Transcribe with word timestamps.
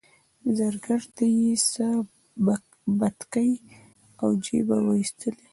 زرګر 0.57 1.01
ته 1.15 1.25
یې 1.37 1.53
څه 1.71 1.87
بتکۍ 2.99 3.51
له 4.17 4.27
جیبه 4.43 4.77
وایستلې. 4.85 5.47